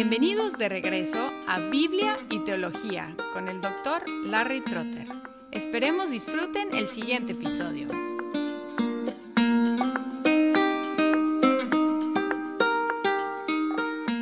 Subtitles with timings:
[0.00, 5.08] Bienvenidos de regreso a Biblia y Teología con el doctor Larry Trotter.
[5.50, 7.88] Esperemos disfruten el siguiente episodio.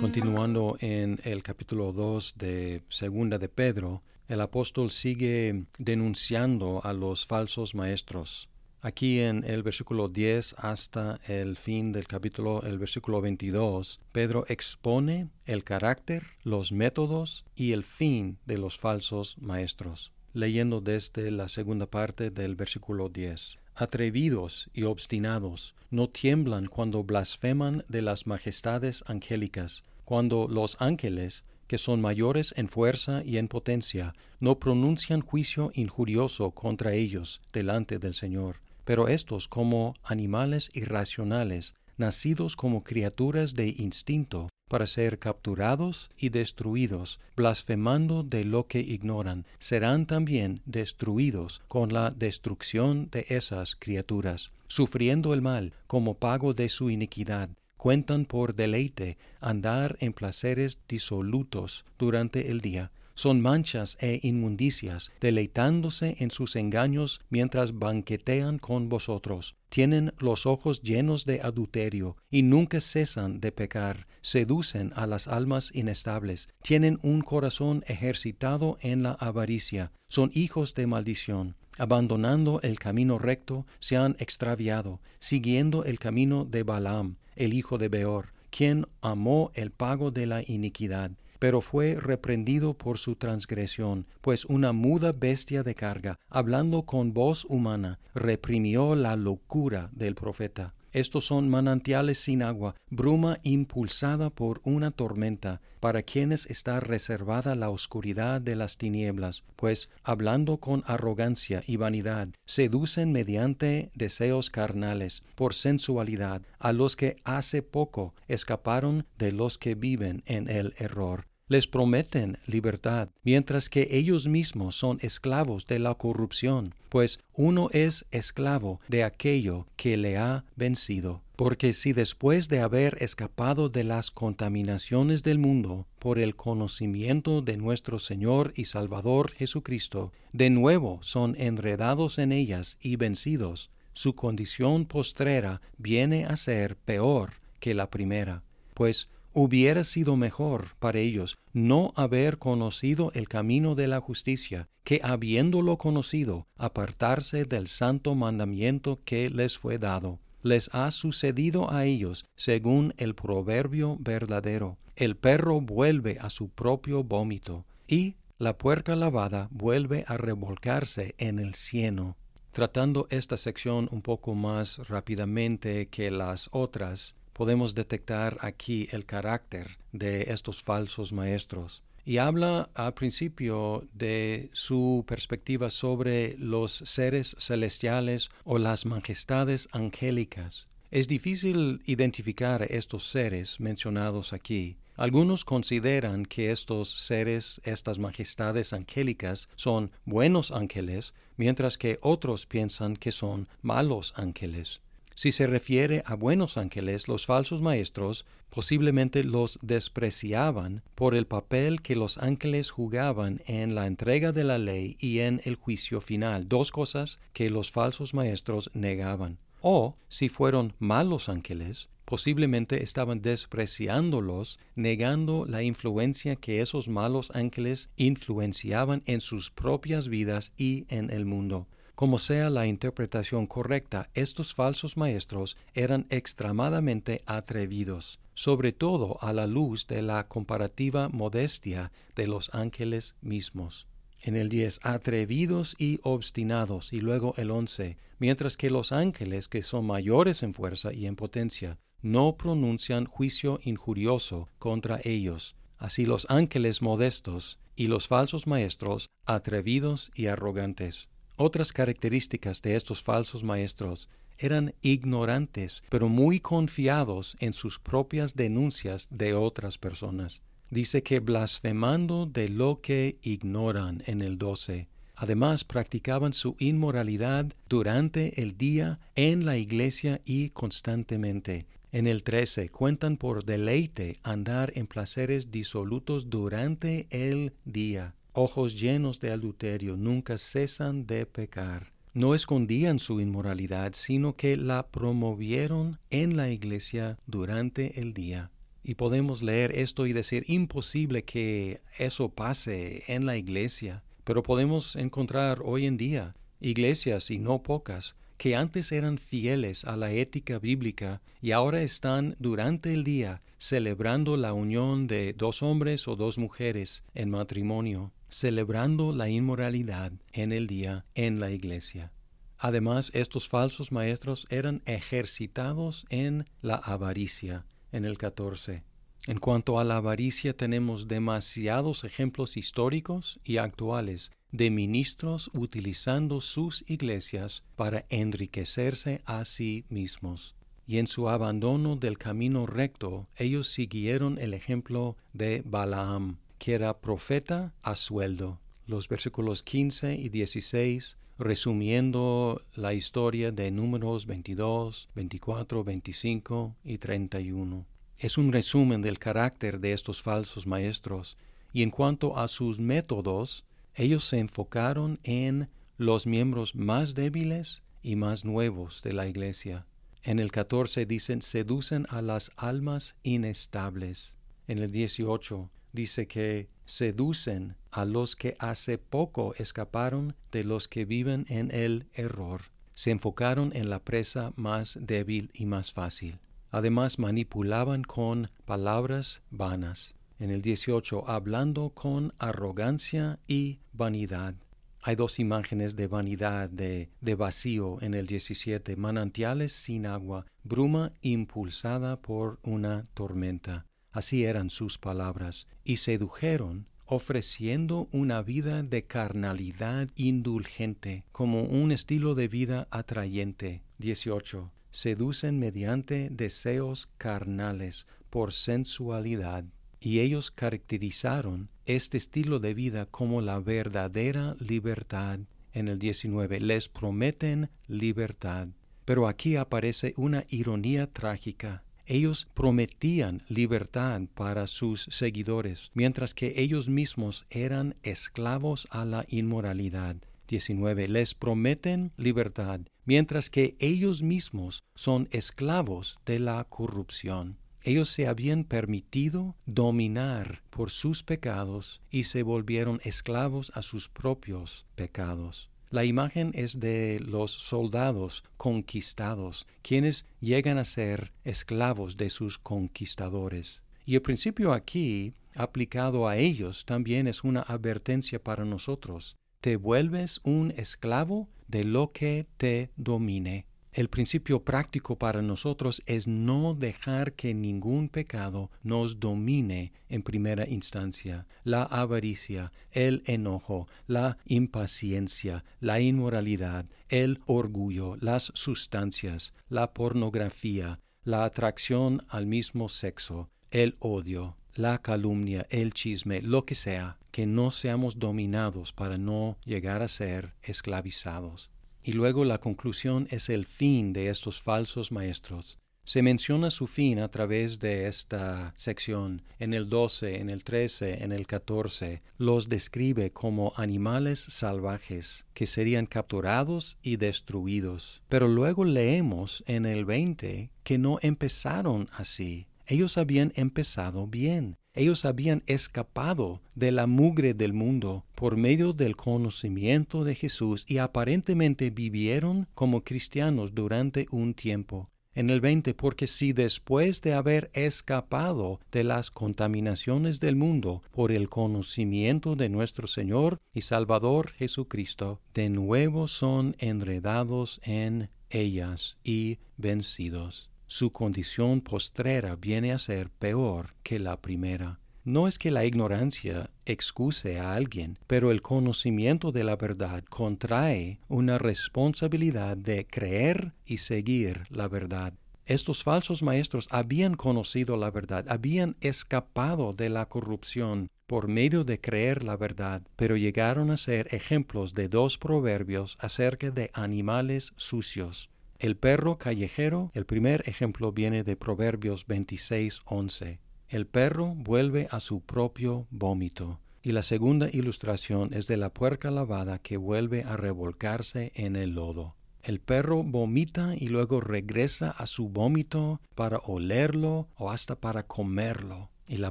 [0.00, 7.26] Continuando en el capítulo 2 de Segunda de Pedro, el apóstol sigue denunciando a los
[7.26, 8.48] falsos maestros.
[8.80, 15.30] Aquí en el versículo 10 hasta el fin del capítulo, el versículo 22, Pedro expone
[15.46, 20.12] el carácter, los métodos y el fin de los falsos maestros.
[20.32, 23.58] Leyendo desde la segunda parte del versículo 10.
[23.74, 31.78] Atrevidos y obstinados, no tiemblan cuando blasfeman de las majestades angélicas, cuando los ángeles que
[31.78, 38.14] son mayores en fuerza y en potencia, no pronuncian juicio injurioso contra ellos delante del
[38.14, 38.56] Señor.
[38.88, 47.20] Pero estos, como animales irracionales, nacidos como criaturas de instinto, para ser capturados y destruidos,
[47.36, 55.34] blasfemando de lo que ignoran, serán también destruidos con la destrucción de esas criaturas, sufriendo
[55.34, 62.50] el mal como pago de su iniquidad cuentan por deleite andar en placeres disolutos durante
[62.50, 62.90] el día.
[63.18, 69.56] Son manchas e inmundicias, deleitándose en sus engaños mientras banquetean con vosotros.
[69.70, 74.06] Tienen los ojos llenos de adulterio y nunca cesan de pecar.
[74.20, 76.48] Seducen a las almas inestables.
[76.62, 79.90] Tienen un corazón ejercitado en la avaricia.
[80.08, 86.64] Son hijos de maldición abandonando el camino recto, se han extraviado, siguiendo el camino de
[86.64, 92.74] Balaam, el hijo de Beor, quien amó el pago de la iniquidad, pero fue reprendido
[92.74, 99.16] por su transgresión, pues una muda bestia de carga, hablando con voz humana, reprimió la
[99.16, 100.74] locura del profeta.
[100.92, 107.70] Estos son manantiales sin agua, bruma impulsada por una tormenta, para quienes está reservada la
[107.70, 115.54] oscuridad de las tinieblas, pues, hablando con arrogancia y vanidad, seducen mediante deseos carnales, por
[115.54, 121.66] sensualidad, a los que hace poco escaparon de los que viven en el error les
[121.66, 128.80] prometen libertad, mientras que ellos mismos son esclavos de la corrupción, pues uno es esclavo
[128.88, 131.22] de aquello que le ha vencido.
[131.36, 137.56] Porque si después de haber escapado de las contaminaciones del mundo por el conocimiento de
[137.56, 144.84] nuestro Señor y Salvador Jesucristo, de nuevo son enredados en ellas y vencidos, su condición
[144.84, 148.42] postrera viene a ser peor que la primera,
[148.74, 155.00] pues Hubiera sido mejor para ellos no haber conocido el camino de la justicia, que
[155.02, 160.18] habiéndolo conocido, apartarse del santo mandamiento que les fue dado.
[160.42, 164.78] Les ha sucedido a ellos según el proverbio verdadero.
[164.96, 171.38] El perro vuelve a su propio vómito, y la puerca lavada vuelve a revolcarse en
[171.38, 172.16] el cieno.
[172.50, 179.78] Tratando esta sección un poco más rápidamente que las otras, podemos detectar aquí el carácter
[179.92, 181.84] de estos falsos maestros.
[182.04, 190.66] Y habla al principio de su perspectiva sobre los seres celestiales o las majestades angélicas.
[190.90, 194.76] Es difícil identificar estos seres mencionados aquí.
[194.96, 202.96] Algunos consideran que estos seres, estas majestades angélicas, son buenos ángeles, mientras que otros piensan
[202.96, 204.80] que son malos ángeles.
[205.18, 211.82] Si se refiere a buenos ángeles, los falsos maestros posiblemente los despreciaban por el papel
[211.82, 216.48] que los ángeles jugaban en la entrega de la ley y en el juicio final,
[216.48, 219.38] dos cosas que los falsos maestros negaban.
[219.60, 227.90] O, si fueron malos ángeles, posiblemente estaban despreciándolos, negando la influencia que esos malos ángeles
[227.96, 231.66] influenciaban en sus propias vidas y en el mundo.
[231.98, 239.48] Como sea la interpretación correcta, estos falsos maestros eran extremadamente atrevidos, sobre todo a la
[239.48, 243.88] luz de la comparativa modestia de los ángeles mismos.
[244.22, 249.64] En el 10, atrevidos y obstinados, y luego el 11, mientras que los ángeles, que
[249.64, 255.56] son mayores en fuerza y en potencia, no pronuncian juicio injurioso contra ellos.
[255.78, 261.08] Así los ángeles modestos y los falsos maestros, atrevidos y arrogantes.
[261.40, 264.08] Otras características de estos falsos maestros
[264.38, 270.40] eran ignorantes, pero muy confiados en sus propias denuncias de otras personas.
[270.68, 274.88] Dice que blasfemando de lo que ignoran en el 12.
[275.14, 281.66] Además, practicaban su inmoralidad durante el día en la iglesia y constantemente.
[281.92, 288.16] En el 13 cuentan por deleite andar en placeres disolutos durante el día.
[288.40, 291.92] Ojos llenos de adulterio nunca cesan de pecar.
[292.14, 298.52] No escondían su inmoralidad, sino que la promovieron en la iglesia durante el día.
[298.84, 304.04] Y podemos leer esto y decir, imposible que eso pase en la iglesia.
[304.22, 309.96] Pero podemos encontrar hoy en día iglesias, y no pocas, que antes eran fieles a
[309.96, 316.06] la ética bíblica y ahora están durante el día celebrando la unión de dos hombres
[316.06, 322.12] o dos mujeres en matrimonio, celebrando la inmoralidad en el día en la iglesia.
[322.58, 328.82] Además, estos falsos maestros eran ejercitados en la avaricia, en el 14.
[329.26, 336.84] En cuanto a la avaricia, tenemos demasiados ejemplos históricos y actuales de ministros utilizando sus
[336.88, 340.54] iglesias para enriquecerse a sí mismos.
[340.86, 347.00] Y en su abandono del camino recto, ellos siguieron el ejemplo de Balaam, que era
[347.00, 348.60] profeta a sueldo.
[348.86, 357.86] Los versículos 15 y 16, resumiendo la historia de números 22, 24, 25 y 31.
[358.18, 361.36] Es un resumen del carácter de estos falsos maestros,
[361.72, 363.64] y en cuanto a sus métodos,
[363.94, 369.86] ellos se enfocaron en los miembros más débiles y más nuevos de la iglesia.
[370.22, 374.36] En el 14 dicen, seducen a las almas inestables.
[374.66, 381.04] En el 18 dice que seducen a los que hace poco escaparon de los que
[381.04, 382.62] viven en el error.
[382.94, 386.40] Se enfocaron en la presa más débil y más fácil.
[386.70, 394.54] Además manipulaban con palabras vanas en el 18, hablando con arrogancia y vanidad.
[395.00, 401.12] Hay dos imágenes de vanidad, de, de, vacío en el 17, manantiales sin agua, bruma
[401.22, 403.87] impulsada por una tormenta.
[404.18, 412.34] Así eran sus palabras, y sedujeron, ofreciendo una vida de carnalidad indulgente, como un estilo
[412.34, 413.84] de vida atrayente.
[413.98, 414.72] 18.
[414.90, 419.64] Seducen mediante deseos carnales, por sensualidad
[420.00, 425.38] y ellos caracterizaron este estilo de vida como la verdadera libertad.
[425.72, 428.66] En el 19 les prometen libertad.
[429.04, 431.84] Pero aquí aparece una ironía trágica.
[432.10, 440.16] Ellos prometían libertad para sus seguidores, mientras que ellos mismos eran esclavos a la inmoralidad.
[440.48, 441.06] 19.
[441.08, 447.58] Les prometen libertad, mientras que ellos mismos son esclavos de la corrupción.
[447.82, 454.86] Ellos se habían permitido dominar por sus pecados y se volvieron esclavos a sus propios
[454.94, 455.67] pecados.
[455.90, 463.82] La imagen es de los soldados conquistados, quienes llegan a ser esclavos de sus conquistadores.
[464.04, 469.36] Y el principio aquí, aplicado a ellos, también es una advertencia para nosotros.
[469.60, 473.67] Te vuelves un esclavo de lo que te domine.
[473.98, 480.68] El principio práctico para nosotros es no dejar que ningún pecado nos domine en primera
[480.68, 481.48] instancia.
[481.64, 491.42] La avaricia, el enojo, la impaciencia, la inmoralidad, el orgullo, las sustancias, la pornografía, la
[491.42, 497.72] atracción al mismo sexo, el odio, la calumnia, el chisme, lo que sea, que no
[497.72, 501.72] seamos dominados para no llegar a ser esclavizados.
[502.08, 505.78] Y luego la conclusión es el fin de estos falsos maestros.
[506.04, 509.42] Se menciona su fin a través de esta sección.
[509.58, 515.66] En el 12, en el 13, en el 14, los describe como animales salvajes que
[515.66, 518.22] serían capturados y destruidos.
[518.30, 522.68] Pero luego leemos en el 20 que no empezaron así.
[522.86, 529.16] Ellos habían empezado bien ellos habían escapado de la mugre del mundo por medio del
[529.16, 535.08] conocimiento de Jesús y aparentemente vivieron como cristianos durante un tiempo.
[535.34, 541.30] En el 20, porque si después de haber escapado de las contaminaciones del mundo por
[541.30, 549.58] el conocimiento de nuestro Señor y Salvador Jesucristo, de nuevo son enredados en ellas y
[549.76, 554.98] vencidos su condición postrera viene a ser peor que la primera.
[555.22, 561.20] No es que la ignorancia excuse a alguien, pero el conocimiento de la verdad contrae
[561.28, 565.34] una responsabilidad de creer y seguir la verdad.
[565.66, 572.00] Estos falsos maestros habían conocido la verdad, habían escapado de la corrupción por medio de
[572.00, 578.48] creer la verdad, pero llegaron a ser ejemplos de dos proverbios acerca de animales sucios
[578.78, 583.58] El perro callejero, el primer ejemplo viene de Proverbios 26, 11.
[583.88, 586.78] El perro vuelve a su propio vómito.
[587.02, 591.96] Y la segunda ilustración es de la puerca lavada que vuelve a revolcarse en el
[591.96, 592.36] lodo.
[592.62, 599.10] El perro vomita y luego regresa a su vómito para olerlo o hasta para comerlo.
[599.26, 599.50] Y la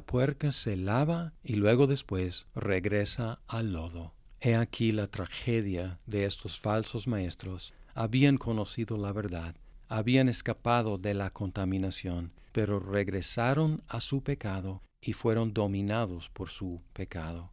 [0.00, 4.14] puerca se lava y luego después regresa al lodo.
[4.40, 9.56] He aquí la tragedia de estos falsos maestros habían conocido la verdad,
[9.88, 16.80] habían escapado de la contaminación, pero regresaron a su pecado y fueron dominados por su
[16.92, 17.50] pecado.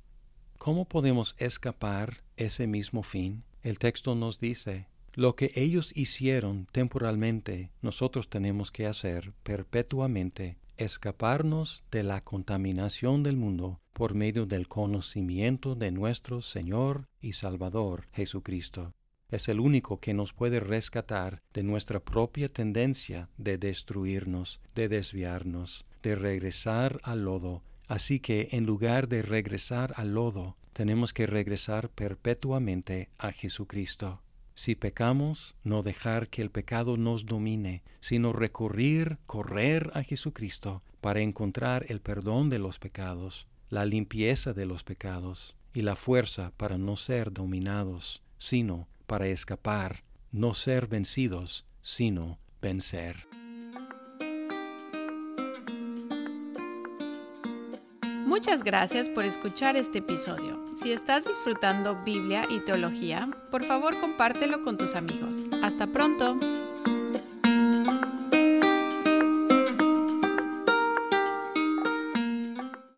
[0.60, 3.44] ¿Cómo podemos escapar ese mismo fin?
[3.64, 11.84] El texto nos dice, lo que ellos hicieron temporalmente, nosotros tenemos que hacer perpetuamente, escaparnos
[11.90, 18.94] de la contaminación del mundo por medio del conocimiento de nuestro Señor y Salvador Jesucristo
[19.36, 25.86] es el único que nos puede rescatar de nuestra propia tendencia de destruirnos, de desviarnos,
[26.02, 27.62] de regresar al lodo.
[27.88, 34.22] Así que en lugar de regresar al lodo, tenemos que regresar perpetuamente a Jesucristo.
[34.56, 41.22] Si pecamos, no dejar que el pecado nos domine, sino recurrir, correr a Jesucristo para
[41.22, 46.78] encontrar el perdón de los pecados, la limpieza de los pecados y la fuerza para
[46.78, 53.28] no ser dominados, sino para escapar, no ser vencidos, sino vencer.
[58.26, 60.66] Muchas gracias por escuchar este episodio.
[60.82, 65.38] Si estás disfrutando Biblia y teología, por favor compártelo con tus amigos.
[65.64, 66.38] Hasta pronto.